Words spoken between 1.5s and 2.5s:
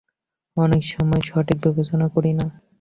বিবেচনা করি না।